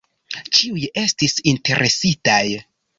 [0.59, 2.45] Ĉiuj estis interesitaj.